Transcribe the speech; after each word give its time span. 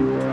Yeah. 0.00 0.29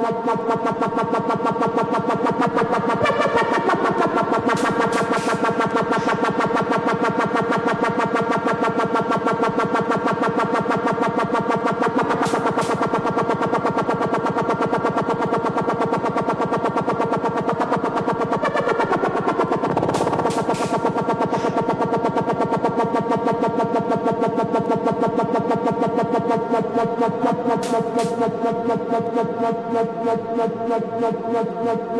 No, 0.00 1.57